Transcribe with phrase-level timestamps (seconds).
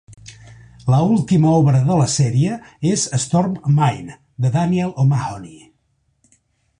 [0.93, 2.57] La última obra de la sèrie
[2.93, 4.15] és "Storm Mine"
[4.47, 5.55] de Daniel O'Mahony.